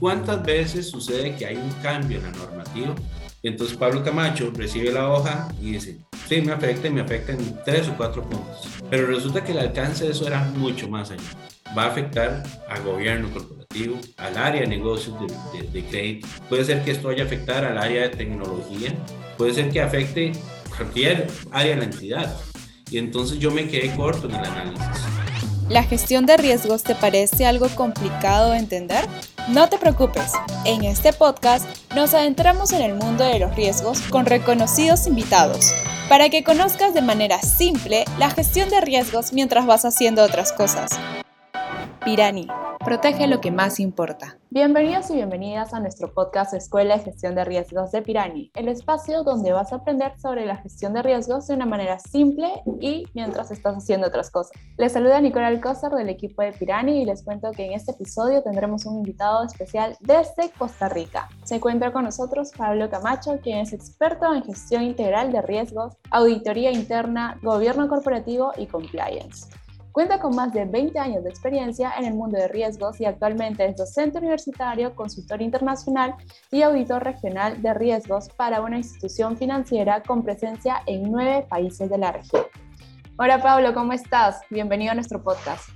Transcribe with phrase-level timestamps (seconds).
[0.00, 2.94] ¿Cuántas veces sucede que hay un cambio en la normativa?
[3.42, 7.58] Entonces Pablo Camacho recibe la hoja y dice, sí, me afecta y me afecta en
[7.66, 8.66] tres o cuatro puntos.
[8.88, 11.22] Pero resulta que el alcance de eso era mucho más allá.
[11.76, 15.14] Va a afectar al gobierno corporativo, al área de negocios
[15.52, 16.26] de, de, crédito.
[16.48, 18.94] Puede ser que esto vaya a afectar al área de tecnología.
[19.36, 20.32] Puede ser que afecte
[20.74, 22.40] cualquier área de la entidad.
[22.90, 25.19] Y entonces yo me quedé corto en el análisis.
[25.70, 29.06] ¿La gestión de riesgos te parece algo complicado de entender?
[29.50, 30.32] No te preocupes,
[30.64, 31.64] en este podcast
[31.94, 35.72] nos adentramos en el mundo de los riesgos con reconocidos invitados,
[36.08, 40.90] para que conozcas de manera simple la gestión de riesgos mientras vas haciendo otras cosas.
[42.04, 42.48] Pirani,
[42.84, 44.38] protege lo que más importa.
[44.48, 49.22] Bienvenidos y bienvenidas a nuestro podcast Escuela de Gestión de Riesgos de Pirani, el espacio
[49.22, 52.48] donde vas a aprender sobre la gestión de riesgos de una manera simple
[52.80, 54.52] y mientras estás haciendo otras cosas.
[54.78, 58.42] Les saluda Nicole Alcózar del equipo de Pirani y les cuento que en este episodio
[58.42, 61.28] tendremos un invitado especial desde Costa Rica.
[61.44, 66.72] Se encuentra con nosotros Pablo Camacho, quien es experto en gestión integral de riesgos, auditoría
[66.72, 69.48] interna, gobierno corporativo y compliance.
[69.92, 73.66] Cuenta con más de 20 años de experiencia en el mundo de riesgos y actualmente
[73.66, 76.14] es docente universitario, consultor internacional
[76.52, 81.98] y auditor regional de riesgos para una institución financiera con presencia en nueve países de
[81.98, 82.44] la región.
[83.16, 84.42] Hola Pablo, ¿cómo estás?
[84.48, 85.68] Bienvenido a nuestro podcast.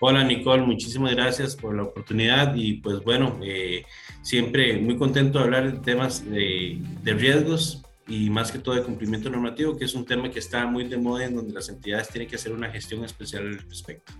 [0.00, 3.84] Hola Nicole, muchísimas gracias por la oportunidad y pues bueno, eh,
[4.22, 8.82] siempre muy contento de hablar de temas de, de riesgos y más que todo de
[8.82, 12.08] cumplimiento normativo, que es un tema que está muy de moda en donde las entidades
[12.08, 14.12] tienen que hacer una gestión especial al respecto.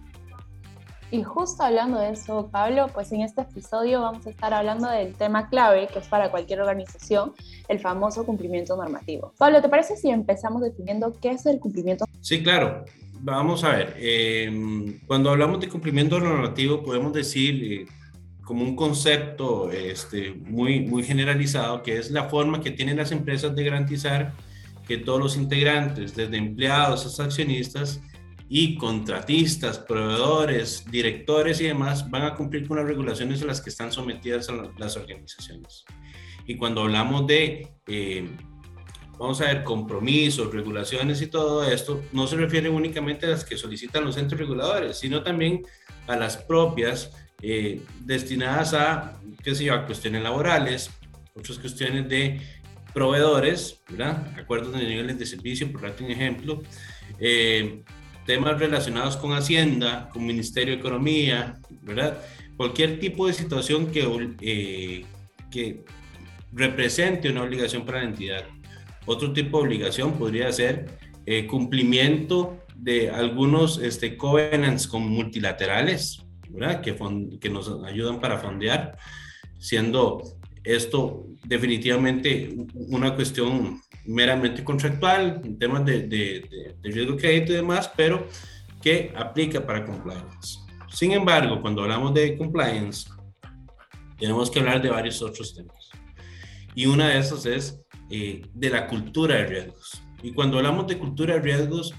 [1.10, 5.14] Y justo hablando de eso, Pablo, pues en este episodio vamos a estar hablando del
[5.14, 7.34] tema clave que es para cualquier organización,
[7.68, 9.32] el famoso cumplimiento normativo.
[9.38, 12.04] Pablo, ¿te parece si empezamos definiendo qué es el cumplimiento?
[12.20, 12.84] Sí, claro.
[13.20, 17.72] Vamos a ver, eh, cuando hablamos de cumplimiento normativo podemos decir...
[17.72, 17.86] Eh,
[18.44, 23.54] como un concepto este, muy, muy generalizado, que es la forma que tienen las empresas
[23.56, 24.34] de garantizar
[24.86, 28.00] que todos los integrantes, desde empleados hasta accionistas
[28.48, 33.70] y contratistas, proveedores, directores y demás, van a cumplir con las regulaciones a las que
[33.70, 34.48] están sometidas
[34.78, 35.84] las organizaciones.
[36.46, 38.28] Y cuando hablamos de, eh,
[39.18, 43.56] vamos a ver, compromisos, regulaciones y todo esto, no se refiere únicamente a las que
[43.56, 45.62] solicitan los centros reguladores, sino también
[46.06, 47.10] a las propias
[47.46, 50.90] eh, destinadas a, qué sé yo, cuestiones laborales,
[51.34, 52.40] otras cuestiones de
[52.94, 54.32] proveedores, ¿verdad?
[54.38, 56.62] Acuerdos de niveles de servicio, por darte un ejemplo,
[57.20, 57.82] eh,
[58.24, 62.16] temas relacionados con Hacienda, con Ministerio de Economía, ¿verdad?
[62.56, 65.04] Cualquier tipo de situación que, eh,
[65.50, 65.84] que
[66.50, 68.44] represente una obligación para la entidad.
[69.04, 70.86] Otro tipo de obligación podría ser
[71.48, 76.23] cumplimiento de algunos este, covenants con multilaterales,
[76.82, 76.96] que,
[77.40, 78.96] que nos ayudan para fondear,
[79.58, 80.22] siendo
[80.62, 87.56] esto definitivamente una cuestión meramente contractual, en temas de, de, de, riesgo de crédito y
[87.56, 88.26] demás, pero
[88.82, 90.58] que aplica para compliance.
[90.88, 93.08] Sin embargo, cuando hablamos de compliance,
[94.18, 95.90] tenemos que hablar de varios otros temas.
[96.74, 97.80] Y una de esas es
[98.10, 100.02] eh, de la cultura de riesgos.
[100.22, 101.94] Y cuando hablamos de cultura de riesgos,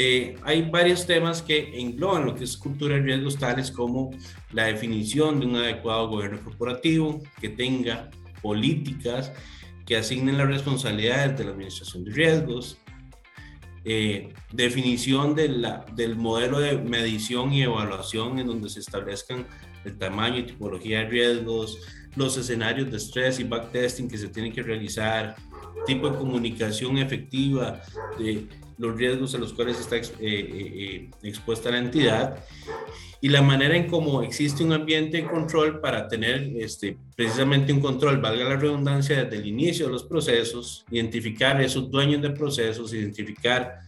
[0.00, 4.10] eh, hay varios temas que engloban lo que es cultura de riesgos, tales como
[4.52, 8.08] la definición de un adecuado gobierno corporativo, que tenga
[8.40, 9.32] políticas
[9.84, 12.78] que asignen las responsabilidades de la administración de riesgos,
[13.84, 19.48] eh, definición de la, del modelo de medición y evaluación en donde se establezcan
[19.84, 21.76] el tamaño y tipología de riesgos,
[22.14, 25.34] los escenarios de estrés y backtesting que se tienen que realizar,
[25.86, 27.82] tipo de comunicación efectiva
[28.16, 28.46] de
[28.78, 32.44] los riesgos a los cuales está eh, eh, eh, expuesta la entidad
[33.20, 37.80] y la manera en cómo existe un ambiente de control para tener este, precisamente un
[37.80, 42.94] control, valga la redundancia, desde el inicio de los procesos, identificar esos dueños de procesos,
[42.94, 43.80] identificar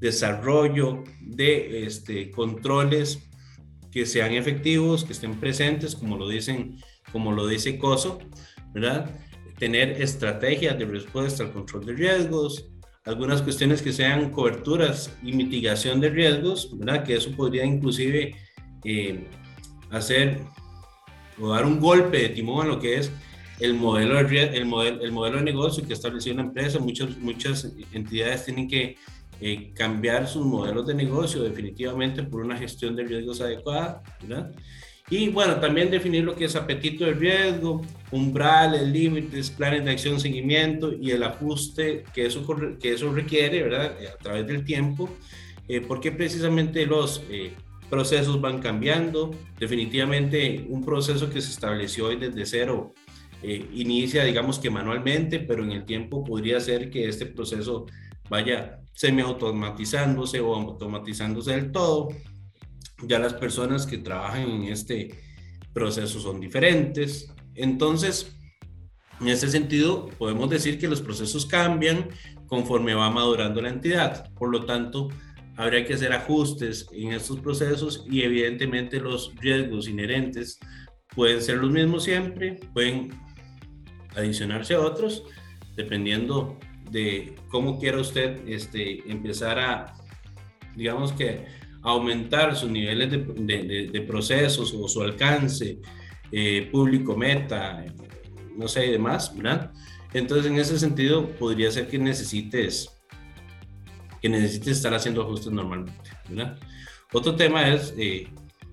[0.00, 3.18] desarrollo de este, controles
[3.90, 6.78] que sean efectivos, que estén presentes, como lo dicen,
[7.12, 8.18] como lo dice COSO,
[8.72, 9.10] ¿verdad?
[9.58, 12.70] Tener estrategias de respuesta al control de riesgos,
[13.08, 17.04] algunas cuestiones que sean coberturas y mitigación de riesgos, ¿verdad?
[17.04, 18.36] Que eso podría inclusive
[18.84, 19.26] eh,
[19.90, 20.40] hacer
[21.40, 23.10] o dar un golpe de timón a lo que es
[23.60, 24.62] el modelo de, el
[25.02, 26.78] el modelo de negocio que estableció una empresa.
[26.78, 28.96] Muchas, muchas entidades tienen que
[29.40, 34.52] eh, cambiar sus modelos de negocio definitivamente por una gestión de riesgos adecuada, ¿verdad?
[35.08, 40.18] Y bueno, también definir lo que es apetito de riesgo, umbrales, límites, planes de acción,
[40.18, 42.46] seguimiento y el ajuste que eso,
[42.80, 43.96] que eso requiere, ¿verdad?
[44.00, 45.10] Eh, a través del tiempo,
[45.68, 47.52] eh, porque precisamente los, eh,
[47.88, 49.30] procesos van cambiando.
[49.58, 52.94] Definitivamente un proceso que se estableció hoy desde cero
[53.42, 57.86] eh, inicia, digamos que manualmente, pero en el tiempo podría ser que este proceso
[58.28, 62.08] vaya semi-automatizándose o automatizándose del todo.
[63.02, 65.14] Ya las personas que trabajan en este
[65.72, 67.32] proceso son diferentes.
[67.58, 68.34] Entonces,
[69.20, 72.08] en ese sentido, podemos decir que los procesos cambian
[72.46, 74.32] conforme va madurando la entidad.
[74.34, 75.08] Por lo tanto,
[75.56, 80.60] habría que hacer ajustes en estos procesos y evidentemente los riesgos inherentes
[81.14, 83.10] pueden ser los mismos siempre, pueden
[84.14, 85.24] adicionarse a otros,
[85.76, 86.56] dependiendo
[86.90, 89.94] de cómo quiera usted este, empezar a,
[90.76, 91.46] digamos que,
[91.82, 95.78] aumentar sus niveles de, de, procesos o su alcance,
[96.32, 97.84] eh, público meta,
[98.56, 99.72] no sé, y demás, ¿verdad?
[100.12, 102.90] Entonces, en ese sentido, podría ser que necesites,
[104.20, 106.58] que necesites estar haciendo ajustes normalmente, ¿verdad?
[107.12, 108.28] Otro tema es eh,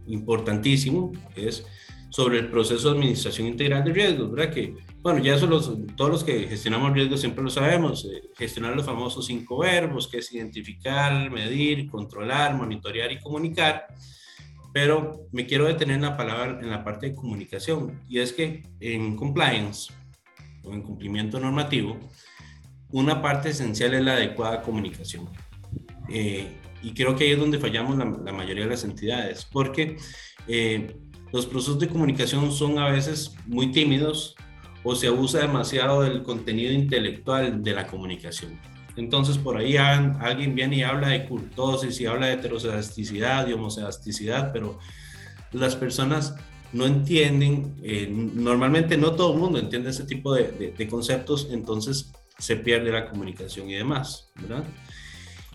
[0.07, 1.65] importantísimo, es
[2.09, 4.53] sobre el proceso de administración integral de riesgos, ¿verdad?
[4.53, 8.73] Que, bueno, ya eso los, todos los que gestionamos riesgos siempre lo sabemos, eh, gestionar
[8.73, 13.87] los famosos cinco verbos, que es identificar, medir, controlar, monitorear y comunicar,
[14.75, 18.61] pero me quiero detener en la palabra, en la parte de comunicación, y es que
[18.81, 19.93] en compliance
[20.65, 21.97] o en cumplimiento normativo,
[22.91, 25.29] una parte esencial es la adecuada comunicación.
[26.09, 29.95] Eh, y creo que ahí es donde fallamos la, la mayoría de las entidades, porque
[30.45, 30.93] eh,
[31.31, 34.35] los procesos de comunicación son a veces muy tímidos
[34.83, 38.59] o se abusa demasiado del contenido intelectual de la comunicación.
[38.97, 44.51] Entonces por ahí alguien viene y habla de curtosis y habla de heterosedasticidad y homosedasticidad,
[44.53, 44.79] pero
[45.51, 46.35] las personas
[46.71, 52.57] no entienden, eh, normalmente no todo el mundo entiende ese tipo de, conceptos, entonces se
[52.57, 54.63] pierde la comunicación y demás, ¿verdad?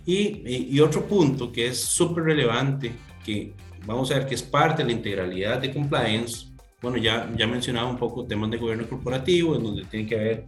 [0.06, 2.92] Y, y otro punto que es súper relevante,
[3.24, 3.54] que
[3.86, 6.46] vamos a ver que es parte de la integralidad de compliance.
[6.80, 10.46] Bueno, ya, ya mencionaba un poco temas de gobierno corporativo, en donde tiene que haber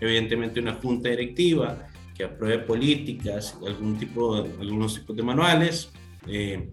[0.00, 5.90] evidentemente una junta directiva que apruebe políticas, algún tipo, algunos tipos de manuales.
[6.26, 6.70] Eh,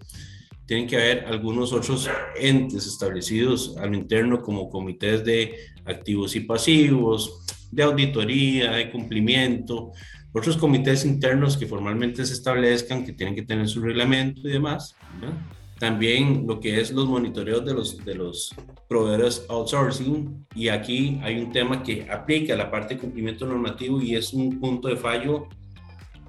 [0.65, 2.09] tienen que haber algunos otros
[2.39, 9.91] entes establecidos al interno como comités de activos y pasivos, de auditoría, de cumplimiento,
[10.31, 14.95] otros comités internos que formalmente se establezcan, que tienen que tener su reglamento y demás.
[15.19, 15.37] ¿verdad?
[15.83, 18.55] También lo que es los monitoreos de los, de los
[18.87, 20.47] proveedores outsourcing.
[20.55, 24.61] Y aquí hay un tema que aplica la parte de cumplimiento normativo y es un
[24.61, 25.49] punto de fallo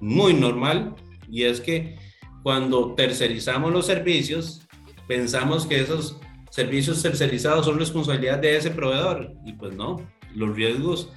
[0.00, 0.96] muy normal.
[1.30, 1.94] Y es que
[2.42, 4.66] cuando tercerizamos los servicios,
[5.06, 6.18] pensamos que esos
[6.50, 9.34] servicios tercerizados son responsabilidad de ese proveedor.
[9.46, 10.04] Y pues no,
[10.34, 11.12] los riesgos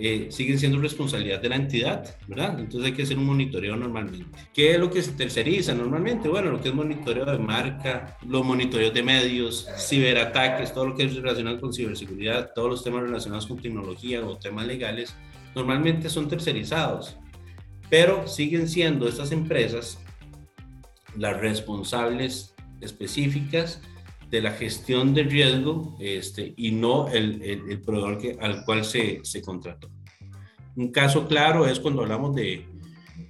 [0.00, 2.58] eh, siguen siendo responsabilidad de la entidad, ¿verdad?
[2.58, 4.26] Entonces hay que hacer un monitoreo normalmente.
[4.54, 6.28] ¿Qué es lo que se terceriza normalmente?
[6.28, 11.04] Bueno, lo que es monitoreo de marca, los monitoreos de medios, ciberataques, todo lo que
[11.04, 15.14] es relacionado con ciberseguridad, todos los temas relacionados con tecnología o temas legales,
[15.54, 17.16] normalmente son tercerizados,
[17.90, 19.98] pero siguen siendo estas empresas
[21.16, 23.82] las responsables específicas
[24.30, 29.20] de la gestión del riesgo este, y no el, el, proveedor que, al cual se,
[29.24, 29.90] se, contrató.
[30.76, 32.64] Un caso claro es cuando hablamos de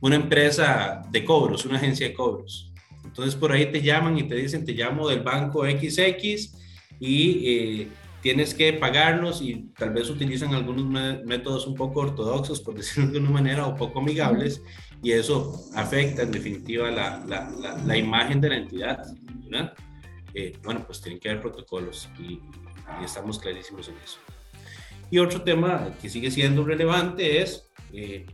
[0.01, 2.73] una empresa de cobros, una agencia de cobros.
[3.05, 6.53] Entonces por ahí te llaman y te dicen, te llamo del banco XX
[7.01, 7.89] y eh,
[8.21, 10.85] tienes que pagarnos y tal vez utilizan algunos
[11.25, 14.63] métodos un poco ortodoxos, por decirlo de una manera, o poco amigables,
[15.03, 18.99] y eso afecta en definitiva la, la, la, imagen de la entidad.
[19.49, 19.73] ¿verdad?
[20.35, 22.41] Eh, bueno, pues tienen que haber protocolos y,
[23.05, 24.19] estamos clarísimos en eso.
[25.11, 28.27] Y otro tema que sigue siendo relevante es eh,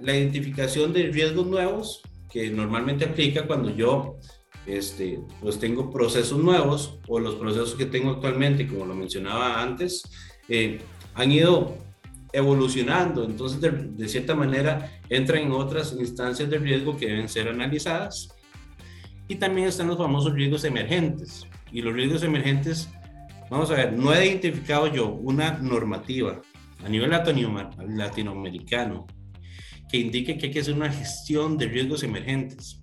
[0.00, 4.18] la identificación de riesgos nuevos que normalmente aplica cuando yo
[4.66, 10.02] este, pues tengo procesos nuevos o los procesos que tengo actualmente, como lo mencionaba antes,
[10.48, 10.80] eh,
[11.14, 11.76] han ido
[12.32, 17.48] evolucionando, entonces de, de, cierta manera entran en otras instancias de riesgo que deben ser
[17.48, 18.28] analizadas
[19.28, 21.46] y también están los famosos riesgos emergentes.
[21.72, 22.88] Y los riesgos emergentes,
[23.50, 26.40] vamos a ver, no he identificado yo una normativa
[26.84, 29.06] a nivel latinoamericano
[29.90, 32.82] que indique que hay que hacer una gestión de riesgos emergentes.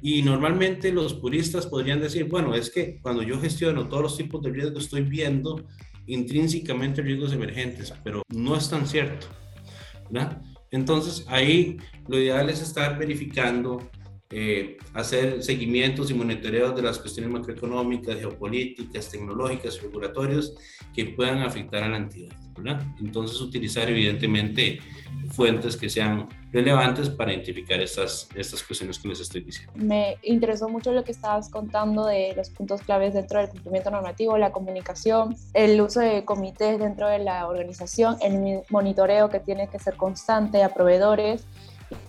[0.00, 4.42] Y normalmente los puristas podrían decir, bueno, es que cuando yo gestiono todos los tipos
[4.42, 5.66] de riesgos estoy viendo
[6.06, 9.26] intrínsecamente riesgos emergentes, pero no es tan cierto.
[10.70, 13.90] Entonces ahí lo ideal es estar verificando
[14.30, 20.54] eh, hacer seguimientos y monitoreos de las cuestiones macroeconómicas, geopolíticas, tecnológicas, regulatorios
[20.94, 22.36] que puedan afectar a la entidad.
[22.58, 22.82] ¿verdad?
[23.00, 24.80] Entonces, utilizar evidentemente
[25.30, 29.72] fuentes que sean relevantes para identificar estas, estas cuestiones que les estoy diciendo.
[29.76, 34.36] Me interesó mucho lo que estabas contando de los puntos claves dentro del cumplimiento normativo,
[34.38, 39.78] la comunicación, el uso de comités dentro de la organización, el monitoreo que tiene que
[39.78, 41.44] ser constante a proveedores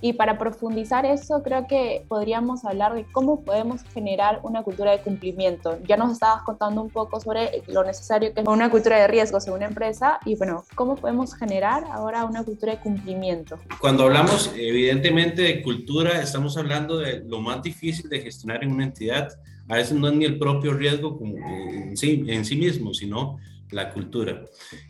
[0.02, 5.00] y para profundizar eso, creo que podríamos hablar de cómo podemos generar una cultura de
[5.00, 5.78] cumplimiento.
[5.88, 9.48] Ya nos estabas contando un poco sobre lo necesario que es una cultura de riesgos
[9.48, 13.60] en una empresa y bueno, ¿cómo podemos generar ahora una cultura de cumplimiento?
[13.80, 18.86] Cuando hablamos evidentemente de cultura, estamos hablando de lo más difícil de gestionar en una
[18.86, 19.30] entidad.
[19.68, 23.38] A veces no es ni el propio riesgo como en sí, en sí mismo, sino
[23.72, 24.46] la cultura.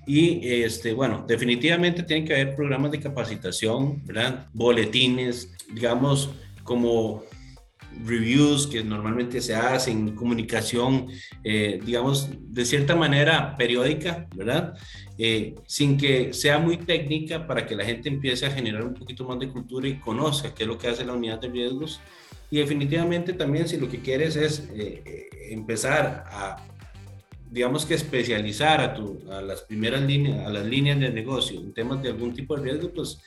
[0.05, 4.47] Y este, bueno, definitivamente tienen que haber programas de capacitación, ¿verdad?
[4.53, 6.29] Boletines, digamos,
[6.63, 7.23] como
[8.05, 11.07] reviews que normalmente se hacen, comunicación,
[11.43, 14.75] eh, digamos, de cierta manera periódica, ¿verdad?
[15.17, 19.25] Eh, sin que sea muy técnica para que la gente empiece a generar un poquito
[19.25, 21.99] más de cultura y conozca qué es lo que hace la unidad de riesgos.
[22.51, 26.65] Y definitivamente también si lo que quieres es eh, empezar a
[27.49, 31.73] digamos que especializar a, tu, a las primeras líneas, a las líneas de negocio en
[31.73, 33.19] temas de algún tipo de riesgo, pues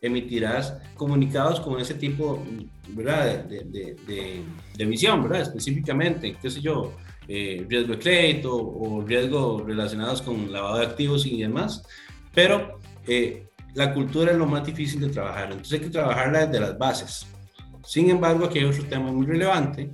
[0.00, 2.42] emitirás comunicados con ese tipo,
[2.88, 3.44] ¿verdad?
[3.44, 4.42] De, de, de,
[4.76, 5.42] de visión, ¿verdad?
[5.42, 6.92] Específicamente, qué sé yo,
[7.28, 11.82] eh, riesgo de crédito o riesgos relacionados con lavado de activos y demás,
[12.32, 16.60] pero eh, la cultura es lo más difícil de trabajar, entonces hay que trabajarla desde
[16.60, 17.26] las bases.
[17.84, 19.90] Sin embargo, aquí hay otro tema muy relevante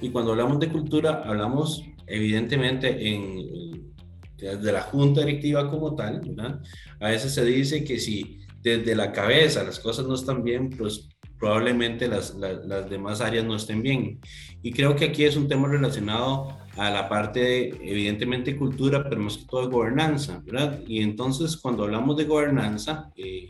[0.00, 3.92] y cuando hablamos de cultura hablamos evidentemente en,
[4.36, 6.60] desde la junta directiva como tal, ¿verdad?
[7.00, 11.08] a veces se dice que si desde la cabeza las cosas no están bien, pues
[11.38, 14.20] probablemente las, las, demás áreas no estén bien.
[14.62, 19.20] Y creo que aquí es un tema relacionado a la parte de, evidentemente, cultura, pero
[19.20, 20.80] más que todo de gobernanza, ¿verdad?
[20.86, 23.46] Y entonces, cuando hablamos de gobernanza, eh,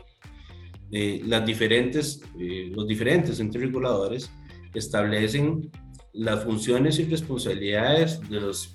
[0.91, 4.31] eh, las diferentes, eh, los diferentes entes reguladores
[4.73, 5.69] establecen
[6.17, 8.71] las funciones y responsabilidades de, los,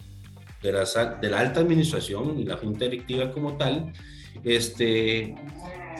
[0.62, 3.92] de, de la alta administración y la junta directiva como tal,
[4.44, 5.34] este,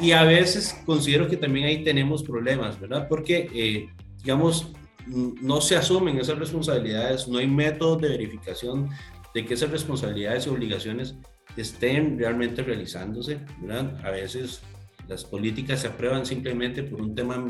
[0.01, 3.07] y a veces considero que también ahí tenemos problemas, ¿verdad?
[3.09, 4.73] Porque, eh, digamos,
[5.07, 8.89] no se asumen esas responsabilidades, no hay métodos de verificación
[9.35, 11.17] de que esas responsabilidades y obligaciones
[11.57, 13.99] estén realmente realizándose, ¿verdad?
[14.05, 14.63] A veces
[15.09, 17.45] las políticas se aprueban simplemente por un tema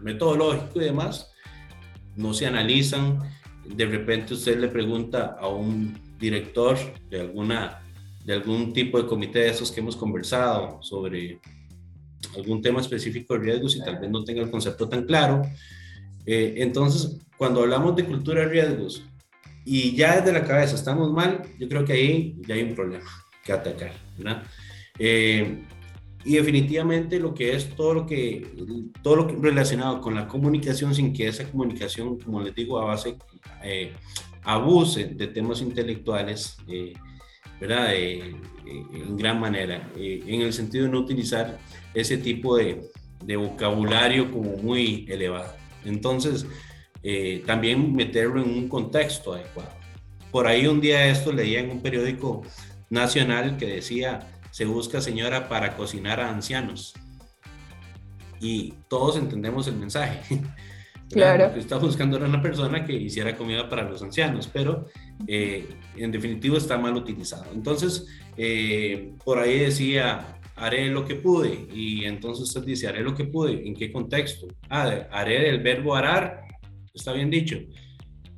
[0.00, 1.32] metodológico y demás,
[2.18, 3.18] no se analizan.
[3.64, 6.76] De repente usted le pregunta a un director
[7.08, 7.80] de, alguna,
[8.24, 11.40] de algún tipo de comité de esos que hemos conversado sobre
[12.36, 15.42] algún tema específico de riesgos y tal vez no tenga el concepto tan claro.
[16.26, 19.04] Eh, entonces, cuando hablamos de cultura de riesgos
[19.64, 23.08] y ya desde la cabeza estamos mal, yo creo que ahí ya hay un problema
[23.44, 23.92] que atacar.
[24.16, 24.42] ¿verdad?
[24.98, 25.62] Eh,
[26.24, 28.46] y definitivamente lo que es todo lo que
[29.02, 33.16] todo lo relacionado con la comunicación sin que esa comunicación como les digo a base
[33.62, 33.92] eh,
[34.42, 36.92] abuse de temas intelectuales eh,
[37.60, 39.90] verdad eh, en gran manera.
[39.96, 41.58] En el sentido de no utilizar
[41.94, 42.82] ese tipo de,
[43.24, 45.54] de vocabulario como muy elevado.
[45.84, 46.46] Entonces
[47.46, 49.70] también meterlo en un contexto adecuado.
[50.30, 52.42] Por ahí un día esto leía en un periódico
[52.90, 56.94] nacional que decía se busca señora para cocinar a ancianos.
[58.40, 60.40] Y todos entendemos el mensaje.
[61.10, 61.46] Claro.
[61.46, 64.88] Lo que está buscando era una persona que hiciera comida para los ancianos, pero
[65.26, 67.46] eh, en definitivo está mal utilizado.
[67.54, 71.66] Entonces, eh, por ahí decía, haré lo que pude.
[71.72, 73.66] Y entonces usted dice, haré lo que pude.
[73.66, 74.48] ¿En qué contexto?
[74.68, 76.42] Ah, haré del verbo arar,
[76.92, 77.56] está bien dicho,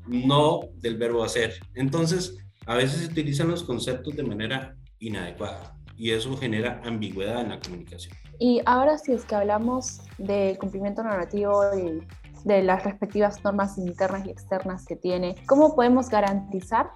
[0.07, 1.59] no del verbo hacer.
[1.75, 7.51] Entonces, a veces se utilizan los conceptos de manera inadecuada y eso genera ambigüedad en
[7.51, 8.17] la comunicación.
[8.39, 12.03] Y ahora si es que hablamos del cumplimiento normativo y
[12.49, 16.89] de las respectivas normas internas y externas que tiene, ¿cómo podemos garantizar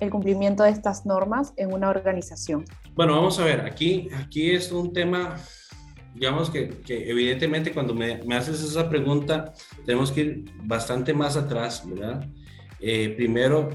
[0.00, 2.66] el cumplimiento de estas normas en una organización?
[2.94, 5.36] Bueno, vamos a ver, aquí, aquí es un tema,
[6.14, 9.54] digamos que, que evidentemente cuando me, me, haces esa pregunta,
[9.86, 12.28] tenemos que ir bastante más atrás, ¿verdad?
[12.78, 13.70] Eh, primero,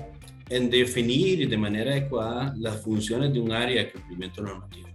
[0.50, 4.90] en definir de manera adecuada las funciones de un área de cumplimiento normativo.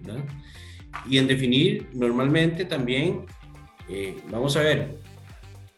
[0.00, 0.24] ¿verdad?
[1.08, 3.26] Y en definir normalmente también,
[3.88, 4.96] eh, vamos a ver,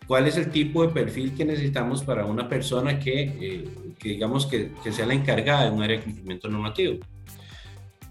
[0.06, 3.64] cuál es el tipo de perfil que necesitamos para una persona que, eh,
[3.98, 6.98] que digamos que, que, sea la encargada de un área de cumplimiento normativo.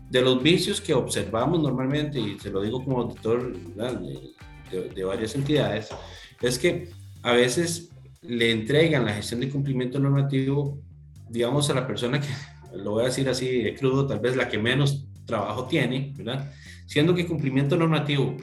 [0.10, 5.36] De los vicios que observamos normalmente, y se lo digo como auditor de, de, varias
[5.36, 5.90] entidades,
[6.42, 6.90] es que
[7.22, 10.82] a veces le entregan la gestión de cumplimiento normativo,
[11.30, 12.28] digamos, a la persona que,
[12.78, 16.52] lo voy a decir así de crudo, tal vez la que menos trabajo tiene, ¿verdad?
[16.88, 18.36] Siendo que cumplimiento normativo,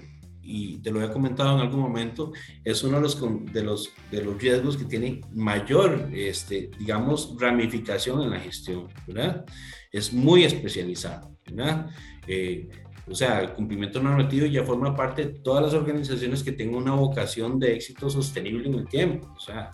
[0.47, 2.33] y te lo he comentado en algún momento,
[2.65, 3.21] es uno de los,
[3.53, 9.45] de los, de los riesgos que tiene mayor, este, digamos, ramificación en la gestión, ¿verdad?
[9.91, 11.91] Es muy especializado, ¿verdad?
[12.29, 12.69] Eh,
[13.09, 16.93] o sea, el cumplimiento normativo ya forma parte de todas las organizaciones que tengan una
[16.93, 19.33] vocación de éxito sostenible en el tiempo.
[19.37, 19.71] O sea,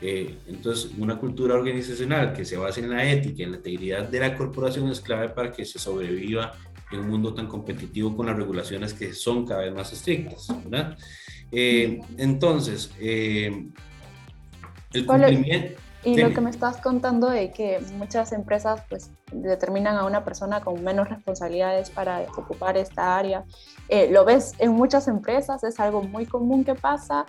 [0.00, 4.20] eh, entonces, una cultura organizacional que se base en la ética, en la integridad de
[4.20, 6.52] la corporación es clave para que se sobreviva
[6.92, 10.46] en un mundo tan competitivo con las regulaciones que son cada vez más estrictas.
[10.64, 10.96] ¿verdad?
[11.50, 13.68] Eh, entonces, eh,
[14.92, 15.85] el cumplimiento...
[16.04, 20.60] Y lo que me estás contando de que muchas empresas pues determinan a una persona
[20.60, 23.44] con menos responsabilidades para ocupar esta área.
[23.88, 27.26] Eh, lo ves en muchas empresas, es algo muy común que pasa,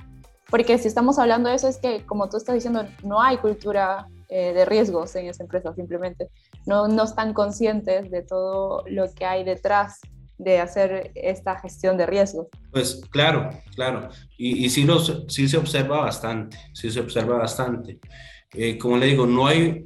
[0.49, 4.07] porque si estamos hablando de eso es que, como tú estás diciendo, no hay cultura
[4.29, 6.29] eh, de riesgos en esa empresa, simplemente
[6.65, 9.99] no, no están conscientes de todo lo que hay detrás
[10.37, 12.47] de hacer esta gestión de riesgos.
[12.71, 17.99] Pues claro, claro, y, y sí, los, sí se observa bastante, sí se observa bastante.
[18.53, 19.85] Eh, como le digo, no hay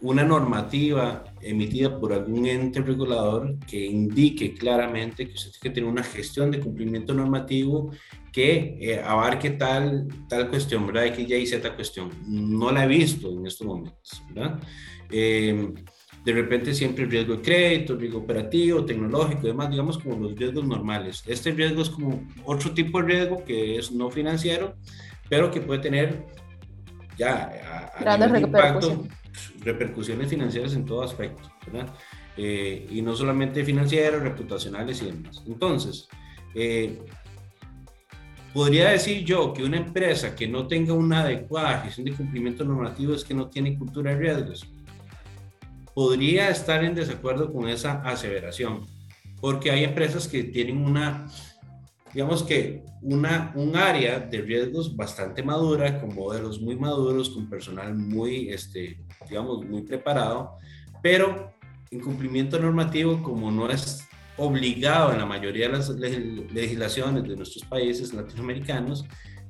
[0.00, 5.90] una normativa emitida por algún ente regulador que indique claramente que usted tiene que tener
[5.90, 7.90] una gestión de cumplimiento normativo
[8.30, 11.06] que eh, abarque tal, tal cuestión, ¿verdad?
[11.06, 12.10] X, Y, Z cuestión.
[12.26, 14.60] No la he visto en estos momentos, ¿verdad?
[15.10, 15.72] Eh,
[16.24, 20.66] de repente siempre riesgo de crédito, riesgo operativo, tecnológico y demás, digamos como los riesgos
[20.66, 21.22] normales.
[21.26, 24.74] Este riesgo es como otro tipo de riesgo que es no financiero,
[25.28, 26.26] pero que puede tener
[27.16, 29.12] ya a, Grandes repercusiones.
[29.60, 31.94] repercusiones financieras en todo aspecto, ¿verdad?
[32.36, 35.42] Eh, y no solamente financieras, reputacionales y demás.
[35.46, 36.08] Entonces,
[36.54, 36.98] eh,
[38.52, 43.14] podría decir yo que una empresa que no tenga una adecuada gestión de cumplimiento normativo
[43.14, 44.68] es que no tiene cultura de riesgos.
[45.94, 48.86] Podría estar en desacuerdo con esa aseveración,
[49.40, 51.26] porque hay empresas que tienen una
[52.16, 57.94] digamos que una, un área de riesgos bastante madura, con modelos muy maduros, con personal
[57.94, 60.56] muy, este, digamos, muy preparado,
[61.02, 61.52] pero
[61.90, 64.08] en cumplimiento normativo, como no es
[64.38, 69.04] obligado en la mayoría de las legislaciones de nuestros países latinoamericanos,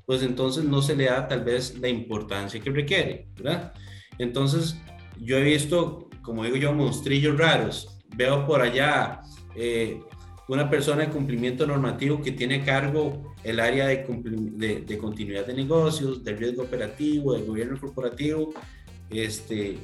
[0.05, 3.75] pues entonces no se le da tal vez la importancia que requiere, ¿verdad?
[4.19, 4.77] Entonces,
[5.21, 8.03] yo he visto, como digo yo, monstrillos raros.
[8.17, 9.21] Veo por allá
[9.55, 10.01] eh,
[10.49, 16.23] una persona de cumplimiento normativo que tiene cargo el área de, de, continuidad de negocios,
[16.23, 18.55] del riesgo operativo, del gobierno corporativo,
[19.11, 19.79] este,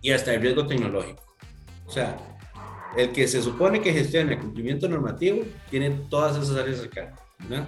[0.00, 1.22] y hasta el riesgo tecnológico.
[1.86, 2.16] O sea,
[2.96, 7.16] el que se supone que gestiona el cumplimiento normativo tiene todas esas áreas a cargo.
[7.48, 7.66] ¿no?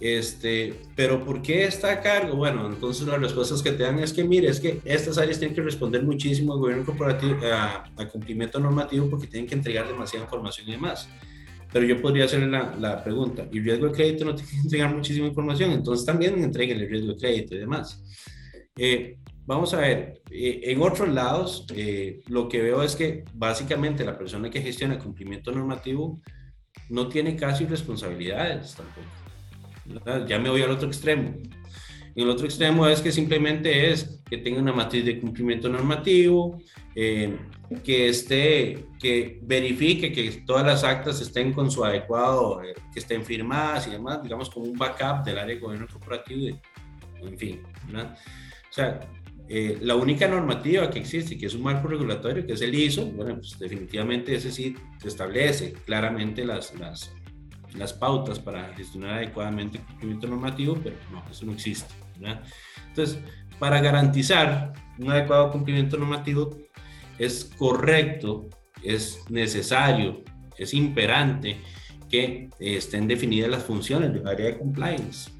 [0.00, 2.36] Este, pero ¿por qué está a cargo?
[2.36, 5.54] Bueno, entonces las respuestas que te dan es que, mire, es que estas áreas tienen
[5.54, 10.68] que responder muchísimo al gobierno corporativo, a, cumplimiento normativo, porque tienen que entregar demasiada información
[10.68, 11.08] y demás.
[11.72, 14.94] Pero yo podría hacerle la, la, pregunta, ¿y riesgo de crédito no tiene que entregar
[14.94, 15.72] muchísima información?
[15.72, 18.02] Entonces también entreguen el riesgo de crédito y demás.
[18.76, 24.04] Eh, vamos a ver, eh, en otros lados, eh, lo que veo es que básicamente
[24.04, 26.20] la persona que gestiona el cumplimiento normativo
[26.90, 29.26] no tiene casi responsabilidades tampoco
[30.26, 31.34] ya me voy al otro extremo.
[32.14, 36.58] el otro extremo es que simplemente es que tenga una matriz de cumplimiento normativo,
[36.94, 37.36] eh,
[37.84, 43.24] que esté, que verifique que todas las actas estén con su adecuado, eh, que estén
[43.24, 46.58] firmadas y demás, digamos como un backup del área de gobierno corporativo,
[47.22, 47.62] en fin.
[47.92, 49.00] O sea,
[49.48, 53.06] eh, la única normativa que existe, que es un marco regulatorio, que es el ISO,
[53.06, 57.12] bueno, pues definitivamente ese sí establece claramente las, las,
[57.74, 61.92] las pautas para gestionar adecuadamente el cumplimiento normativo, pero no, eso no existe.
[62.88, 63.18] Entonces,
[63.58, 66.56] para garantizar un adecuado cumplimiento normativo,
[67.18, 68.48] es correcto,
[68.82, 70.22] es necesario,
[70.58, 71.58] es imperante
[72.10, 75.30] que estén definidas las funciones del área de compliance.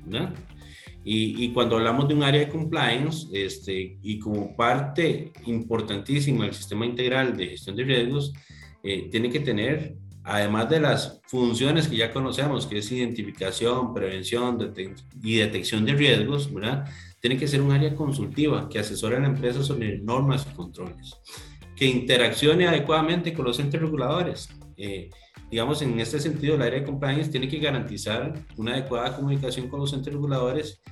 [1.05, 6.55] Y, y, cuando hablamos de un área de compliance, este, y como parte importantísima del
[6.55, 8.33] sistema integral de gestión de riesgos,
[8.83, 9.95] eh, tiene que tener
[10.27, 14.73] además de las funciones que ya conocemos, que es identificación, prevención
[15.23, 16.85] y detección de riesgos, ¿verdad?
[17.21, 21.15] Tiene que ser un área consultiva que asesore a la empresa sobre normas y controles,
[21.77, 24.49] que interaccione adecuadamente con los entes reguladores.
[24.77, 25.11] Eh,
[25.49, 29.79] digamos, en este sentido, el área de compliance tiene que garantizar una adecuada comunicación con
[29.79, 30.83] los entes reguladores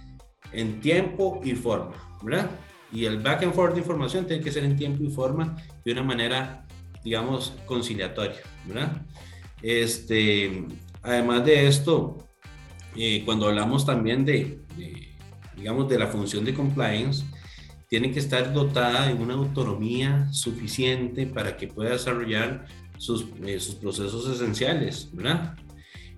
[0.53, 2.51] en tiempo y forma, ¿verdad?
[2.93, 5.91] Y el back and forth de información tiene que ser en tiempo y forma de
[5.91, 6.64] una manera,
[7.05, 9.03] digamos, conciliatoria, ¿verdad?
[9.63, 10.65] Este,
[11.03, 12.19] además de esto,
[12.97, 14.61] eh, cuando hablamos también de,
[15.57, 17.25] digamos, de la función de compliance,
[17.89, 22.67] tiene que estar dotada de una autonomía suficiente para que pueda desarrollar
[22.99, 25.57] sus, eh, procesos esenciales, ¿verdad?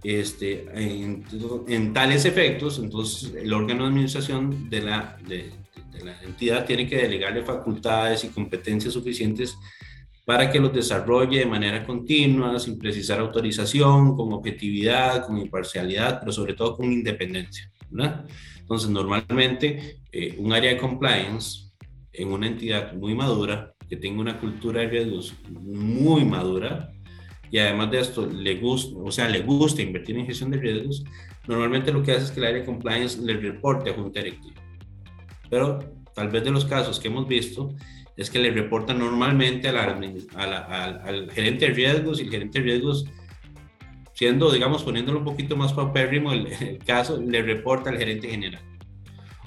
[0.02, 5.50] Este, en, tales efectos, entonces el órgano de administración de la, de
[6.04, 9.56] la entidad tiene que delegarle facultades y competencias suficientes
[10.26, 16.32] para que los desarrolle de manera continua, sin precisar autorización, con objetividad, con imparcialidad, pero
[16.32, 17.70] sobre todo con independencia.
[17.88, 18.26] ¿verdad?
[18.58, 21.70] Entonces, normalmente eh, un área de compliance
[22.12, 26.92] en una entidad muy madura, que tenga una cultura de riesgos muy madura,
[27.48, 31.04] y además de esto le gusta, o sea, le gusta invertir en gestión de riesgos,
[31.46, 34.60] normalmente lo que hace es que el área de compliance le reporte a junta directiva.
[35.48, 35.78] Pero
[36.16, 37.72] tal vez de los casos que hemos visto,
[38.16, 43.06] es que le reporta normalmente al gerente de riesgos y el gerente de riesgos,
[44.14, 48.62] siendo, digamos, poniéndolo un poquito más paupérrimo el, el caso, le reporta al gerente general.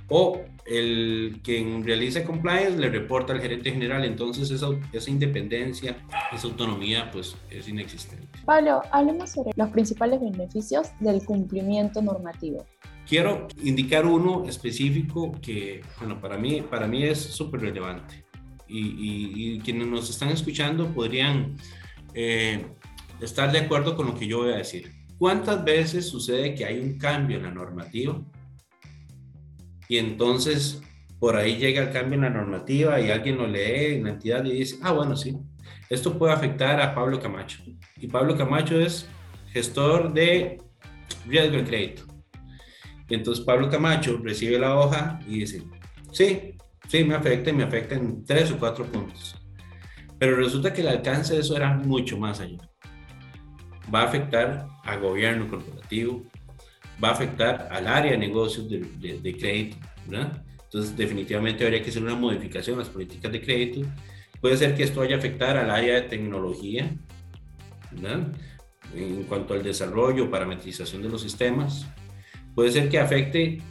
[0.08, 5.97] O el quien realiza compliance le reporta al gerente general, entonces esa, esa independencia,
[6.32, 8.27] esa autonomía, pues es inexistente.
[8.45, 12.65] Pablo, hablemos sobre los principales beneficios del cumplimiento normativo.
[13.08, 18.28] Quiero indicar uno específico que, bueno, para mí, para mí es súper relevante
[18.69, 21.55] y, quienes nos están escuchando podrían
[22.13, 22.65] eh,
[23.19, 24.91] estar de acuerdo con lo que yo voy a decir.
[25.17, 28.21] ¿Cuántas veces sucede que hay un cambio en la normativa
[29.89, 30.82] y entonces
[31.19, 34.45] por ahí llega el cambio en la normativa y alguien lo lee en la entidad
[34.45, 35.36] y dice, ah, bueno, sí,
[35.89, 37.62] esto puede afectar a Pablo Camacho.
[37.97, 39.05] Y Pablo Camacho es
[39.51, 40.62] gestor de
[41.25, 42.03] riesgo de crédito.
[43.10, 45.63] Y entonces Pablo Camacho recibe la hoja y dice,
[46.12, 46.53] sí,
[46.89, 49.36] Sí, me afecta y me afecta en tres o cuatro puntos.
[50.17, 52.58] Pero resulta que el alcance de eso era mucho más allá.
[53.93, 56.23] Va a afectar al gobierno corporativo,
[57.02, 58.80] va a afectar al área de negocios de,
[59.19, 60.43] de, crédito, ¿verdad?
[60.63, 63.88] Entonces, definitivamente habría que hacer una modificación en las políticas de crédito.
[64.41, 66.89] Puede ser que esto vaya a afectar al área de tecnología,
[67.91, 68.30] ¿verdad?
[68.95, 71.86] En cuanto al desarrollo, parametrización de los sistemas.
[72.56, 73.62] Puede ser que afecte,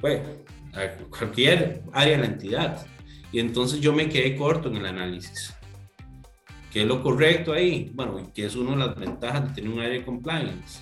[0.00, 0.43] bueno,
[0.74, 2.86] a cualquier área de la entidad.
[3.32, 5.54] Y entonces yo me quedé corto en el análisis.
[6.70, 7.90] ¿Qué es lo correcto ahí?
[7.94, 10.80] Bueno, ¿qué es una de las ventajas de tener un área de compliance?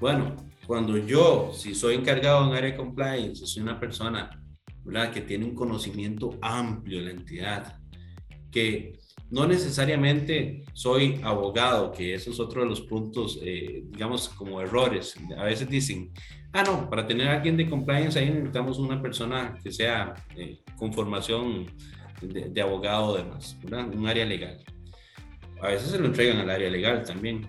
[0.00, 4.30] Bueno, cuando yo, si soy encargado de un área de compliance, soy una persona
[5.12, 7.78] que tiene un conocimiento amplio de la entidad,
[8.50, 8.98] que
[9.30, 15.16] no necesariamente soy abogado, que eso es otro de los puntos, eh, digamos, como errores.
[15.36, 16.10] A veces dicen,
[16.52, 20.60] ah, no, para tener a alguien de compliance ahí necesitamos una persona que sea eh,
[20.76, 21.66] con formación
[22.22, 24.58] de, abogado o demás, un área legal.
[25.60, 27.46] A veces se lo entregan al área legal también.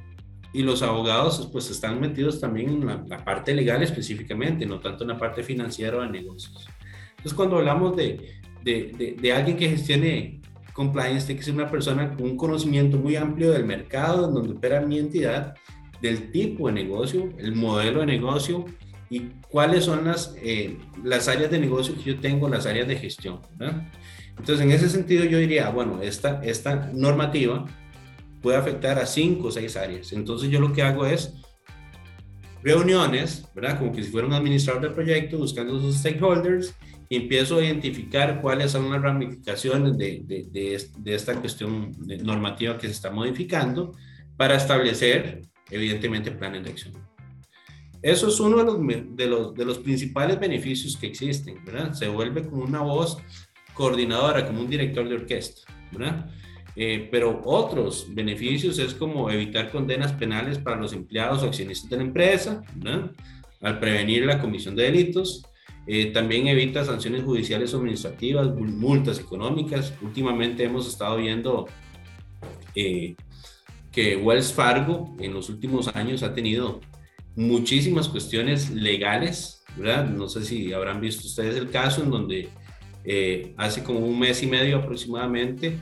[0.51, 5.09] Y los abogados pues están metidos también en la, parte legal específicamente, no tanto en
[5.09, 6.67] la parte financiera o de negocios.
[7.11, 10.38] Entonces cuando hablamos de, de, de alguien que gestione
[10.73, 14.53] compliance tiene que ser una persona con un conocimiento muy amplio del mercado en donde
[14.53, 15.55] opera mi entidad,
[16.01, 18.65] del tipo de negocio, el modelo de negocio
[19.09, 22.95] y cuáles son las, eh, las áreas de negocio que yo tengo, las áreas de
[22.95, 23.39] gestión.
[24.37, 27.65] Entonces, en ese sentido, yo diría, bueno, esta, esta normativa
[28.41, 30.13] puede afectar a cinco o seis áreas.
[30.13, 31.33] Entonces, yo lo que hago es
[32.63, 33.79] reuniones, ¿verdad?
[33.79, 36.75] Como que si fuera un administrador del proyecto, buscando sus stakeholders
[37.09, 41.91] empiezo a identificar cuáles son las ramificaciones de, de, de, esta cuestión
[42.23, 43.93] normativa que se está modificando
[44.37, 45.41] para establecer,
[45.71, 46.93] evidentemente, planes de acción.
[48.01, 51.93] Eso es uno de los, de los, de los principales beneficios que existen, ¿verdad?
[51.93, 53.17] Se vuelve como una voz
[53.73, 56.29] coordinadora, como un director de orquesta, ¿verdad?
[56.75, 61.97] Eh, pero otros beneficios es como evitar condenas penales para los empleados o accionistas de
[61.97, 63.11] la empresa, ¿verdad?
[63.61, 65.43] Al prevenir la comisión de delitos,
[65.87, 69.93] eh, también evita sanciones judiciales o administrativas, multas económicas.
[70.01, 71.67] Últimamente hemos estado viendo
[72.75, 73.15] eh,
[73.91, 76.79] que Wells Fargo en los últimos años ha tenido
[77.35, 80.07] muchísimas cuestiones legales, ¿verdad?
[80.09, 82.49] No sé si habrán visto ustedes el caso en donde
[83.03, 85.77] eh, hace como un mes y medio aproximadamente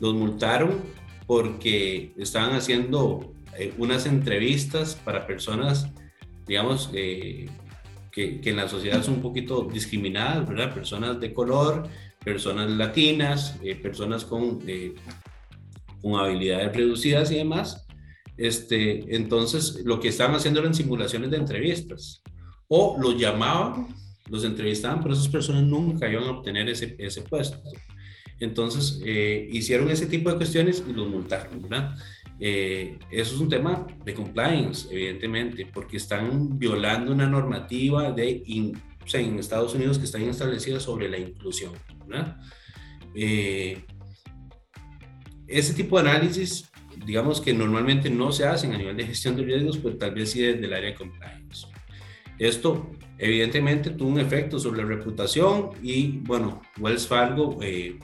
[0.00, 0.80] los multaron
[1.26, 3.32] porque estaban haciendo
[3.78, 5.88] unas entrevistas para personas,
[6.44, 6.90] digamos,
[8.12, 10.74] que, en la sociedad son un poquito discriminadas, ¿verdad?
[10.74, 11.88] Personas de color,
[12.22, 14.94] personas latinas, eh, personas con, eh,
[16.00, 17.86] con habilidades reducidas y demás.
[18.36, 22.22] Este, entonces, lo que estaban haciendo eran simulaciones de entrevistas.
[22.68, 23.88] O los llamaban,
[24.28, 27.58] los entrevistaban, pero esas personas nunca iban a obtener ese, ese puesto.
[28.40, 31.94] Entonces, eh, hicieron ese tipo de cuestiones y los multaron, ¿verdad?
[32.40, 38.42] Eh, eso es un tema de compliance, evidentemente, porque están violando una normativa de
[39.14, 41.72] en Estados Unidos que está establecida sobre la inclusión.
[43.14, 43.84] Eh,
[45.46, 46.70] ese tipo de análisis,
[47.04, 50.30] digamos que normalmente no se hacen a nivel de gestión de riesgos, pero tal vez
[50.30, 51.66] sí desde el área de compliance.
[52.38, 57.98] Esto evidentemente tuvo un efecto sobre la reputación y bueno, Wells Fargo eh,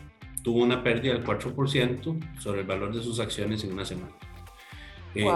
[0.48, 4.14] tuvo una pérdida del 4% sobre el valor de sus acciones en una semana.
[5.14, 5.26] Eh,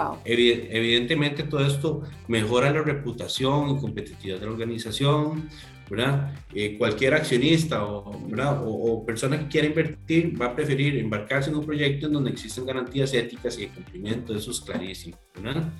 [0.71, 5.47] evidentemente todo esto mejora la reputación y competitividad de la organización,
[5.87, 6.33] ¿verdad?
[6.51, 11.65] Eh, cualquier accionista o, o, persona que quiera invertir va a preferir embarcarse en un
[11.67, 15.71] proyecto en donde existen garantías éticas y de cumplimiento, eso es clarísimo, ¿verdad?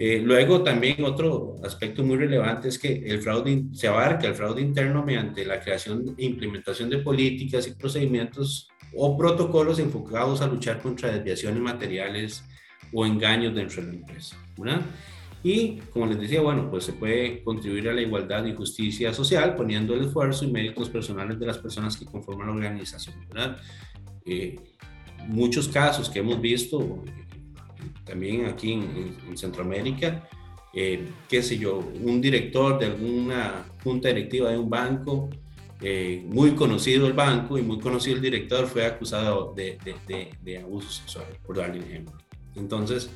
[0.00, 4.62] Eh, luego también otro aspecto muy relevante es que el fraude se abarca el fraude
[4.62, 10.80] interno mediante la creación e implementación de políticas y procedimientos o protocolos enfocados a luchar
[10.80, 12.44] contra desviaciones materiales
[12.92, 14.36] o engaños dentro de la empresa.
[14.56, 14.82] ¿verdad?
[15.42, 19.56] Y como les decía, bueno, pues se puede contribuir a la igualdad y justicia social
[19.56, 23.16] poniendo el esfuerzo y méritos personales de las personas que conforman la organización.
[23.28, 23.56] ¿verdad?
[24.24, 24.56] Eh,
[25.26, 27.02] muchos casos que hemos visto
[28.04, 30.28] también aquí en, Centroamérica,
[30.74, 35.30] eh, qué sé yo, un director de alguna junta directiva de un banco,
[35.80, 40.58] eh, muy conocido el banco y muy conocido el director, fue acusado de, de, de
[40.58, 42.18] abuso sexual, por darle un ejemplo.
[42.56, 43.10] Entonces,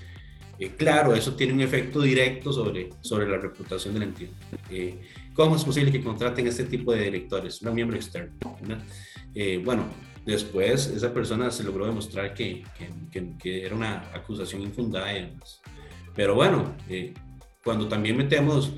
[0.62, 4.31] eh, claro, eso tiene un efecto directo sobre, sobre la reputación de la entidad.
[4.70, 5.01] Eh,
[5.35, 8.33] ¿Cómo es posible que contraten este tipo de directores, un miembro externo?
[9.35, 9.87] Eh, bueno,
[10.24, 12.64] después esa persona se logró demostrar que,
[13.11, 15.61] que, era una acusación infundada y demás.
[16.14, 16.76] Pero bueno,
[17.64, 18.72] cuando también metemos,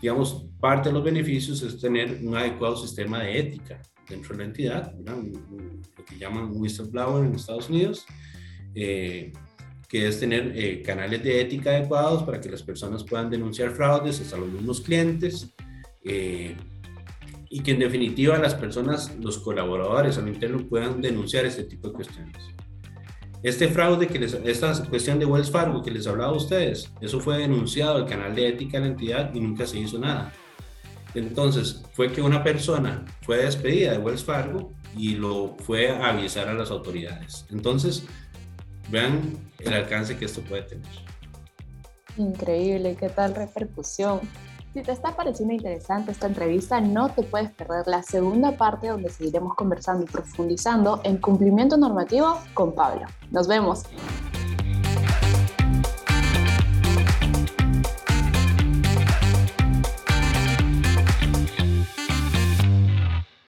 [0.00, 4.44] digamos, parte de los beneficios es tener un adecuado sistema de ética dentro de la
[4.44, 8.06] entidad, lo que llaman un whistleblower en Estados Unidos.
[8.74, 9.32] Eh,
[9.88, 14.20] que es tener eh, canales de ética adecuados para que las personas puedan denunciar fraudes
[14.20, 15.54] hasta los mismos clientes
[16.04, 16.54] eh,
[17.50, 21.94] y que en definitiva las personas, los colaboradores al interno puedan denunciar este tipo de
[21.94, 22.36] cuestiones.
[23.42, 27.20] Este fraude, que les, esta cuestión de Wells Fargo que les hablaba a ustedes, eso
[27.20, 30.32] fue denunciado al canal de ética de la entidad y nunca se hizo nada.
[31.14, 36.48] Entonces, fue que una persona fue despedida de Wells Fargo y lo fue a avisar
[36.48, 37.46] a las autoridades.
[37.50, 38.04] Entonces,
[38.90, 40.86] vean el alcance que esto puede tener.
[42.16, 44.20] Increíble, qué tal repercusión.
[44.74, 49.08] Si te está pareciendo interesante esta entrevista, no te puedes perder la segunda parte donde
[49.08, 53.06] seguiremos conversando y profundizando en cumplimiento normativo con Pablo.
[53.30, 53.84] Nos vemos.